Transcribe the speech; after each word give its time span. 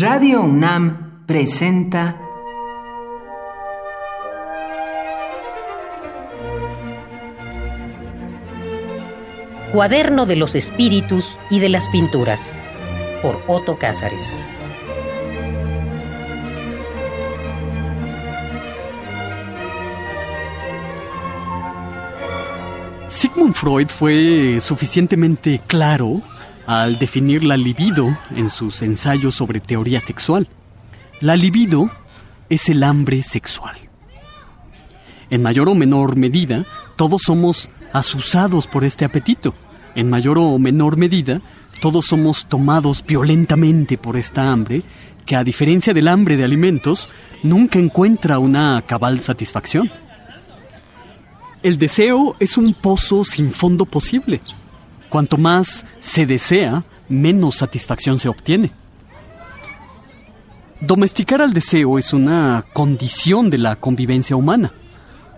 Radio 0.00 0.40
UNAM 0.40 1.26
presenta 1.26 2.16
Cuaderno 9.74 10.24
de 10.24 10.36
los 10.36 10.54
Espíritus 10.54 11.38
y 11.50 11.60
de 11.60 11.68
las 11.68 11.90
Pinturas 11.90 12.50
por 13.20 13.42
Otto 13.46 13.76
Cázares. 13.76 14.34
Sigmund 23.08 23.52
Freud 23.52 23.88
fue 23.88 24.60
suficientemente 24.60 25.60
claro 25.66 26.22
al 26.66 26.98
definir 26.98 27.44
la 27.44 27.56
libido 27.56 28.16
en 28.36 28.50
sus 28.50 28.82
ensayos 28.82 29.34
sobre 29.34 29.60
teoría 29.60 30.00
sexual. 30.00 30.48
La 31.20 31.36
libido 31.36 31.90
es 32.48 32.68
el 32.68 32.82
hambre 32.82 33.22
sexual. 33.22 33.76
En 35.30 35.42
mayor 35.42 35.68
o 35.68 35.74
menor 35.74 36.16
medida, 36.16 36.66
todos 36.96 37.22
somos 37.22 37.70
asusados 37.92 38.66
por 38.66 38.84
este 38.84 39.04
apetito. 39.04 39.54
En 39.94 40.10
mayor 40.10 40.38
o 40.38 40.58
menor 40.58 40.96
medida, 40.96 41.40
todos 41.80 42.06
somos 42.06 42.46
tomados 42.46 43.04
violentamente 43.06 43.96
por 43.96 44.16
esta 44.16 44.50
hambre, 44.50 44.82
que 45.24 45.36
a 45.36 45.44
diferencia 45.44 45.94
del 45.94 46.08
hambre 46.08 46.36
de 46.36 46.44
alimentos, 46.44 47.10
nunca 47.42 47.78
encuentra 47.78 48.38
una 48.38 48.82
cabal 48.82 49.20
satisfacción. 49.20 49.90
El 51.62 51.78
deseo 51.78 52.36
es 52.40 52.56
un 52.56 52.74
pozo 52.74 53.22
sin 53.22 53.52
fondo 53.52 53.84
posible. 53.84 54.40
Cuanto 55.10 55.36
más 55.36 55.84
se 55.98 56.24
desea, 56.24 56.84
menos 57.08 57.56
satisfacción 57.56 58.18
se 58.20 58.28
obtiene. 58.28 58.72
Domesticar 60.80 61.42
al 61.42 61.52
deseo 61.52 61.98
es 61.98 62.14
una 62.14 62.64
condición 62.72 63.50
de 63.50 63.58
la 63.58 63.76
convivencia 63.76 64.36
humana. 64.36 64.72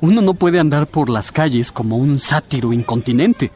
Uno 0.00 0.20
no 0.22 0.34
puede 0.34 0.58
andar 0.58 0.88
por 0.88 1.08
las 1.08 1.30
calles 1.30 1.70
como 1.72 1.96
un 1.96 2.18
sátiro 2.18 2.72
incontinente. 2.72 3.52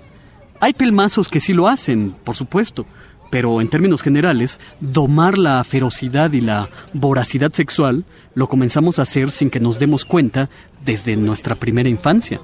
Hay 0.60 0.72
pelmazos 0.72 1.28
que 1.28 1.40
sí 1.40 1.52
lo 1.52 1.66
hacen, 1.66 2.14
por 2.24 2.36
supuesto, 2.36 2.86
pero 3.30 3.60
en 3.60 3.68
términos 3.68 4.00
generales, 4.00 4.60
domar 4.80 5.36
la 5.36 5.64
ferocidad 5.64 6.32
y 6.32 6.40
la 6.40 6.68
voracidad 6.92 7.52
sexual 7.52 8.04
lo 8.34 8.48
comenzamos 8.48 8.98
a 8.98 9.02
hacer 9.02 9.32
sin 9.32 9.50
que 9.50 9.58
nos 9.58 9.80
demos 9.80 10.04
cuenta 10.04 10.48
desde 10.84 11.16
nuestra 11.16 11.56
primera 11.56 11.88
infancia. 11.88 12.40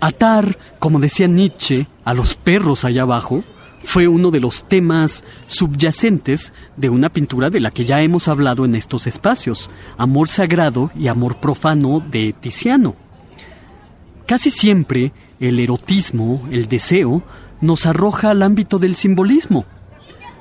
Atar, 0.00 0.58
como 0.78 1.00
decía 1.00 1.26
Nietzsche, 1.26 1.88
a 2.04 2.14
los 2.14 2.36
perros 2.36 2.84
allá 2.84 3.02
abajo 3.02 3.42
fue 3.82 4.06
uno 4.06 4.30
de 4.30 4.40
los 4.40 4.64
temas 4.64 5.24
subyacentes 5.46 6.52
de 6.76 6.88
una 6.88 7.08
pintura 7.08 7.50
de 7.50 7.60
la 7.60 7.70
que 7.70 7.84
ya 7.84 8.00
hemos 8.00 8.28
hablado 8.28 8.64
en 8.64 8.74
estos 8.74 9.06
espacios, 9.06 9.70
Amor 9.96 10.28
Sagrado 10.28 10.90
y 10.96 11.08
Amor 11.08 11.38
Profano 11.38 12.00
de 12.00 12.34
Tiziano. 12.38 12.96
Casi 14.26 14.50
siempre 14.50 15.12
el 15.40 15.58
erotismo, 15.58 16.46
el 16.50 16.68
deseo, 16.68 17.22
nos 17.60 17.86
arroja 17.86 18.30
al 18.30 18.42
ámbito 18.42 18.78
del 18.78 18.94
simbolismo. 18.94 19.64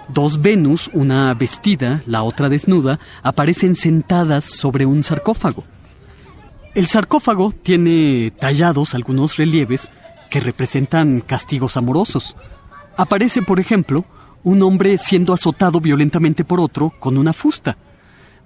Dos 0.10 0.42
Venus, 0.42 0.90
una 0.94 1.34
vestida, 1.34 2.02
la 2.06 2.24
otra 2.24 2.50
desnuda, 2.50 3.00
aparecen 3.24 3.76
sentadas 3.76 4.46
sobre 4.46 4.86
un 4.86 5.04
sarcófago. 5.04 5.64
El 6.78 6.86
sarcófago 6.86 7.52
tiene 7.52 8.32
tallados 8.40 8.94
algunos 8.94 9.38
relieves 9.38 9.90
que 10.30 10.40
representan 10.40 11.22
castigos 11.22 11.76
amorosos. 11.76 12.36
Aparece, 12.96 13.42
por 13.42 13.60
ejemplo, 13.60 14.06
un 14.44 14.62
hombre 14.62 15.00
siendo 15.00 15.34
azotado 15.34 15.82
violentamente 15.82 16.44
por 16.44 16.60
otro 16.62 16.94
con 17.00 17.18
una 17.18 17.34
fusta. 17.34 17.78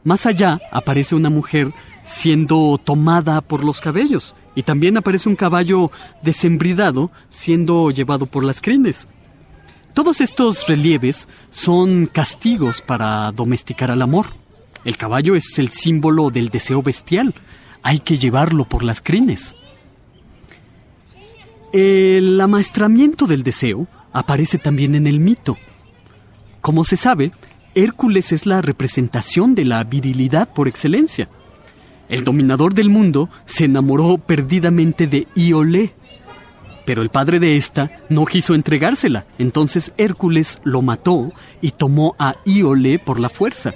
Más 0.06 0.26
allá 0.26 0.62
aparece 0.72 1.14
una 1.14 1.30
mujer 1.30 1.74
siendo 2.04 2.80
tomada 2.82 3.42
por 3.42 3.66
los 3.66 3.82
cabellos 3.82 4.34
y 4.56 4.64
también 4.64 4.96
aparece 4.96 5.28
un 5.28 5.36
caballo 5.36 5.92
desembridado 6.22 7.12
siendo 7.30 7.92
llevado 7.92 8.28
por 8.28 8.46
las 8.46 8.62
crines. 8.62 9.10
Todos 9.94 10.22
estos 10.22 10.70
relieves 10.70 11.28
son 11.50 12.06
castigos 12.06 12.82
para 12.82 13.30
domesticar 13.34 13.92
al 13.92 14.02
amor. 14.02 14.28
El 14.86 14.96
caballo 14.96 15.36
es 15.36 15.60
el 15.60 15.68
símbolo 15.68 16.30
del 16.30 16.48
deseo 16.48 16.82
bestial, 16.82 17.34
hay 17.84 18.00
que 18.00 18.18
llevarlo 18.18 18.66
por 18.66 18.84
las 18.84 19.02
crines. 19.02 19.56
El 21.74 22.40
amaestramiento 22.40 23.28
del 23.28 23.44
deseo 23.44 23.88
aparece 24.12 24.58
también 24.58 24.96
en 24.96 25.08
el 25.08 25.20
mito. 25.20 25.58
Como 26.60 26.84
se 26.84 26.98
sabe, 26.98 27.32
Hércules 27.76 28.34
es 28.34 28.46
la 28.46 28.62
representación 28.62 29.56
de 29.56 29.66
la 29.66 29.84
virilidad 29.84 30.54
por 30.54 30.68
excelencia. 30.68 31.30
El 32.10 32.26
dominador 32.26 32.74
del 32.74 32.90
mundo 32.90 33.30
se 33.46 33.66
enamoró 33.66 34.18
perdidamente 34.18 35.08
de 35.08 35.28
Iolé, 35.34 35.94
pero 36.86 37.02
el 37.02 37.10
padre 37.10 37.40
de 37.40 37.56
ésta 37.56 37.90
no 38.10 38.26
quiso 38.26 38.54
entregársela, 38.54 39.26
entonces 39.38 39.94
Hércules 39.98 40.60
lo 40.66 40.82
mató 40.82 41.32
y 41.62 41.72
tomó 41.72 42.16
a 42.20 42.36
Iolé 42.44 43.00
por 43.00 43.20
la 43.20 43.30
fuerza. 43.30 43.74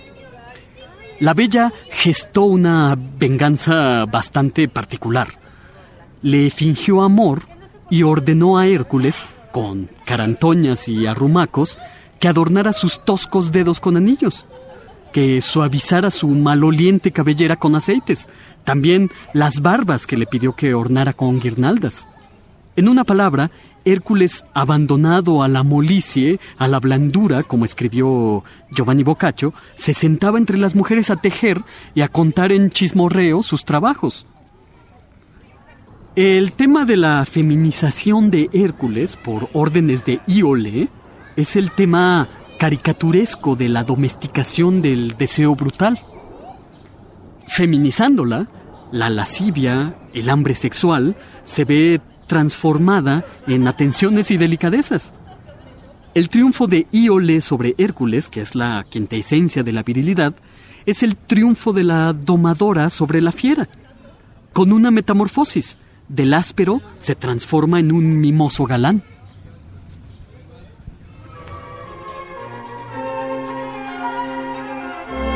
La 1.20 1.34
bella 1.34 1.72
gestó 2.06 2.44
una 2.44 2.96
venganza 3.18 4.06
bastante 4.06 4.68
particular. 4.68 5.28
Le 6.22 6.52
fingió 6.52 7.02
amor 7.02 7.48
y 7.90 8.04
ordenó 8.04 8.60
a 8.60 8.68
Hércules, 8.68 9.26
con 9.52 9.90
carantoñas 10.06 10.88
y 10.88 11.08
arrumacos, 11.08 11.80
que 12.20 12.28
adornara 12.28 12.74
sus 12.74 13.04
toscos 13.04 13.52
dedos 13.52 13.80
con 13.80 13.98
anillos, 13.98 14.46
que 15.14 15.42
suavizara 15.42 16.12
su 16.12 16.28
maloliente 16.28 17.12
cabellera 17.12 17.56
con 17.56 17.74
aceites, 17.76 18.30
también 18.64 19.10
las 19.34 19.62
barbas 19.62 20.06
que 20.06 20.16
le 20.16 20.28
pidió 20.28 20.54
que 20.54 20.76
ornara 20.76 21.14
con 21.14 21.40
guirnaldas. 21.40 22.08
En 22.76 22.90
una 22.90 23.06
palabra, 23.06 23.52
Hércules 23.86 24.44
abandonado 24.54 25.44
a 25.44 25.48
la 25.48 25.64
molicie, 25.64 26.40
a 26.58 26.68
la 26.68 26.80
blandura, 26.80 27.44
como 27.44 27.64
escribió 27.64 28.44
Giovanni 28.72 29.04
Boccaccio, 29.04 29.54
se 29.76 29.94
sentaba 29.94 30.38
entre 30.38 30.58
las 30.58 30.76
mujeres 30.76 31.10
a 31.10 31.16
tejer 31.16 31.62
y 31.94 32.02
a 32.02 32.10
contar 32.10 32.52
en 32.52 32.70
chismorreo 32.70 33.44
sus 33.44 33.64
trabajos. 33.64 34.26
El 36.16 36.54
tema 36.54 36.86
de 36.86 36.98
la 36.98 37.26
feminización 37.26 38.32
de 38.32 38.50
Hércules 38.52 39.16
por 39.18 39.50
órdenes 39.54 40.04
de 40.04 40.20
Iole 40.28 40.90
es 41.36 41.56
el 41.56 41.72
tema 41.72 42.28
caricaturesco 42.58 43.56
de 43.56 43.70
la 43.70 43.84
domesticación 43.84 44.82
del 44.82 45.16
deseo 45.18 45.56
brutal. 45.56 46.00
Feminizándola, 47.48 48.48
la 48.92 49.10
lascivia, 49.10 49.96
el 50.14 50.30
hambre 50.30 50.56
sexual, 50.56 51.18
se 51.44 51.66
ve 51.66 52.02
transformada 52.28 53.26
en 53.48 53.68
atenciones 53.68 54.32
y 54.32 54.38
delicadezas. 54.38 55.14
El 56.14 56.30
triunfo 56.30 56.68
de 56.68 56.88
Iole 56.92 57.42
sobre 57.42 57.76
Hércules, 57.78 58.30
que 58.30 58.42
es 58.42 58.56
la 58.56 58.86
quintesencia 58.90 59.64
de 59.64 59.74
la 59.74 59.84
virilidad, 59.84 60.34
es 60.86 61.04
el 61.04 61.18
triunfo 61.18 61.74
de 61.74 61.84
la 61.84 62.14
domadora 62.14 62.90
sobre 62.90 63.22
la 63.22 63.32
fiera, 63.32 63.68
con 64.54 64.72
una 64.72 64.92
metamorfosis. 64.92 65.78
Del 66.08 66.34
áspero 66.34 66.82
se 67.00 67.16
transforma 67.16 67.80
en 67.80 67.92
un 67.92 68.20
mimoso 68.22 68.66
galán. 68.66 69.04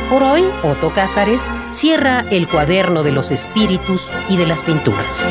Por 0.08 0.22
hoy, 0.22 0.44
Otto 0.64 0.92
Cázares 0.92 1.46
cierra 1.70 2.24
el 2.30 2.48
cuaderno 2.48 3.02
de 3.02 3.12
los 3.12 3.30
espíritus 3.30 4.08
y 4.28 4.36
de 4.36 4.46
las 4.46 4.62
pinturas. 4.62 5.30